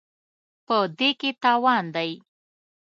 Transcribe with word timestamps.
په 0.65 0.77
دې 0.97 1.09
کې 1.19 1.29
تاوان 1.43 1.85
دی. 1.95 2.11